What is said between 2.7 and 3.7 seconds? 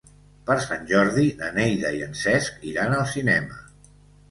iran al cinema.